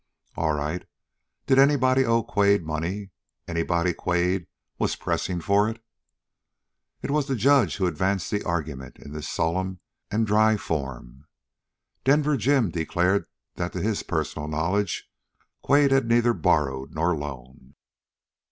"All 0.35 0.53
right! 0.53 0.83
Did 1.45 1.59
anybody 1.59 2.03
owe 2.05 2.23
Quade 2.23 2.65
money, 2.65 3.11
anybody 3.47 3.93
Quade 3.93 4.47
was 4.79 4.95
pressing 4.95 5.39
for 5.41 5.69
it?" 5.69 5.79
It 7.03 7.11
was 7.11 7.27
the 7.27 7.35
judge 7.35 7.75
who 7.77 7.85
advanced 7.85 8.31
the 8.31 8.41
argument 8.43 8.97
in 8.97 9.11
this 9.13 9.29
solemn 9.29 9.79
and 10.09 10.25
dry 10.25 10.57
form. 10.57 11.27
Denver 12.03 12.35
Jim 12.35 12.71
declared 12.71 13.27
that 13.57 13.73
to 13.73 13.79
his 13.79 14.01
personal 14.01 14.47
knowledge 14.47 15.07
Quade 15.61 15.91
had 15.91 16.07
neither 16.07 16.33
borrowed 16.33 16.95
nor 16.95 17.15
loaned. 17.15 17.75